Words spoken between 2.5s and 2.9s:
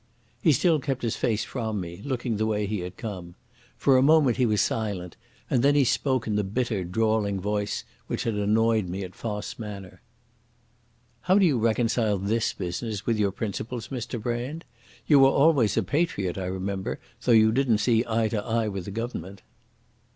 he